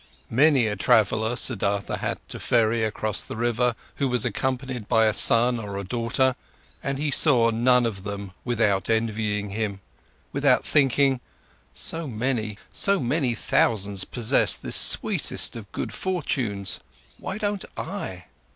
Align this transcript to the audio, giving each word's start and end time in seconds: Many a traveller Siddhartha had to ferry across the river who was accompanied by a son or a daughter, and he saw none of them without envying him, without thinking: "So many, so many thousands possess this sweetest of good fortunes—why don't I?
Many 0.31 0.65
a 0.65 0.75
traveller 0.75 1.35
Siddhartha 1.35 1.97
had 1.97 2.17
to 2.29 2.39
ferry 2.39 2.83
across 2.83 3.21
the 3.23 3.35
river 3.35 3.75
who 3.97 4.07
was 4.07 4.25
accompanied 4.25 4.87
by 4.87 5.05
a 5.05 5.13
son 5.13 5.59
or 5.59 5.77
a 5.77 5.83
daughter, 5.83 6.35
and 6.81 6.97
he 6.97 7.11
saw 7.11 7.51
none 7.51 7.85
of 7.85 8.01
them 8.01 8.31
without 8.43 8.89
envying 8.89 9.51
him, 9.51 9.79
without 10.33 10.65
thinking: 10.65 11.21
"So 11.75 12.07
many, 12.07 12.57
so 12.73 12.99
many 12.99 13.35
thousands 13.35 14.03
possess 14.05 14.55
this 14.55 14.75
sweetest 14.75 15.55
of 15.55 15.71
good 15.71 15.93
fortunes—why 15.93 17.37
don't 17.37 17.65
I? 17.77 18.25